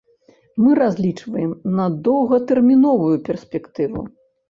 Мы 0.61 0.69
разлічваем 0.81 1.53
на 1.81 1.87
доўгатэрміновую 2.09 3.15
перспектыву. 3.33 4.01